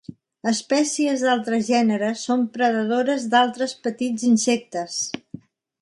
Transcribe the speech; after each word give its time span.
Espècies 0.51 1.25
d'altres 1.25 1.67
gèneres 1.67 2.23
són 2.29 2.47
predadores 2.57 3.29
d'altres 3.35 3.79
petits 3.85 4.29
insectes. 4.35 4.99